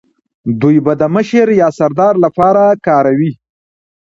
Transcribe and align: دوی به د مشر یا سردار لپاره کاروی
دوی 0.61 0.77
به 0.85 0.93
د 1.01 1.03
مشر 1.15 1.47
یا 1.61 1.67
سردار 1.79 2.15
لپاره 2.25 2.63
کاروی 2.85 3.31